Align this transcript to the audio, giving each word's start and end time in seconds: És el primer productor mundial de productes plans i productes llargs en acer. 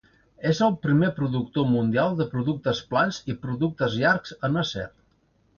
És 0.51 0.61
el 0.67 0.71
primer 0.85 1.09
productor 1.19 1.67
mundial 1.75 2.17
de 2.21 2.27
productes 2.33 2.83
plans 2.95 3.23
i 3.35 3.39
productes 3.47 4.03
llargs 4.05 4.35
en 4.49 4.63
acer. 4.65 4.91